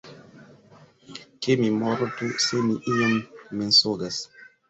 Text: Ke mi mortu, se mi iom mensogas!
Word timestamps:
Ke 1.43 1.57
mi 1.59 1.67
mortu, 1.83 2.31
se 2.45 2.63
mi 2.69 2.79
iom 2.95 3.15
mensogas! 3.61 4.21